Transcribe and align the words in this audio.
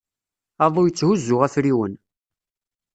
Aḍu 0.65 0.83
yetthuzu 0.85 1.35
afriwen. 1.45 1.93